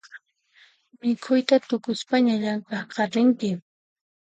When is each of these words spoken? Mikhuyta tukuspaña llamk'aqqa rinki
Mikhuyta 0.99 1.55
tukuspaña 1.67 2.35
llamk'aqqa 2.41 3.03
rinki 3.13 3.51